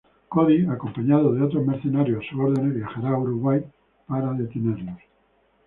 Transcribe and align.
Cody, 0.31 0.65
acompañado 0.65 1.31
de 1.31 1.43
otros 1.43 1.63
mercenarios 1.63 2.25
a 2.25 2.29
sus 2.31 2.39
órdenes, 2.39 2.73
viajará 2.73 3.09
a 3.09 3.19
Uruguay 3.19 3.63
para 4.07 4.33
detenerlos. 4.33 4.97